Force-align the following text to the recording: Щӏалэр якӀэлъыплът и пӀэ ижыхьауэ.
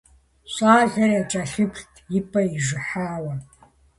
Щӏалэр 0.53 1.09
якӀэлъыплът 1.19 1.93
и 2.17 2.19
пӀэ 2.29 2.41
ижыхьауэ. 2.57 3.33